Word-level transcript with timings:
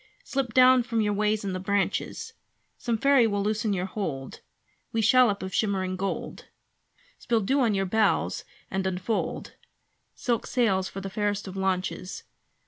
Slip 0.23 0.55
down 0.55 0.81
from 0.81 1.01
your 1.01 1.13
ways 1.13 1.43
in 1.45 1.53
the 1.53 1.59
branches 1.59 2.33
Some 2.79 2.97
fairy 2.97 3.27
will 3.27 3.43
loosen 3.43 3.71
your 3.71 3.85
hold 3.85 4.39
Wee 4.91 4.99
shallop 5.01 5.43
of 5.43 5.53
shimmering 5.53 5.95
gold. 5.95 6.47
Spill 7.19 7.41
dew 7.41 7.59
on 7.59 7.75
your 7.75 7.85
bows 7.85 8.43
and 8.71 8.87
unfold 8.87 9.53
Silk 10.15 10.47
sails 10.47 10.89
for 10.89 11.01
the 11.01 11.09
fairest 11.11 11.47
of 11.47 11.55
launches! 11.55 12.23